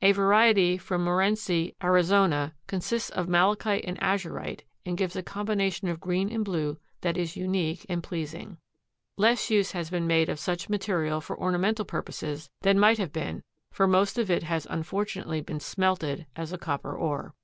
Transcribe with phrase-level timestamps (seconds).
[0.00, 6.00] A variety from Morenci, Arizona, consists of malachite and azurite and gives a combination of
[6.00, 8.40] green and blue that is unique and pleasing.
[8.40, 8.56] (See colored
[9.18, 13.12] plate.) Less use has been made of such material for ornamental purposes than might have
[13.12, 17.34] been for most of it has unfortunately been smelted as a copper ore.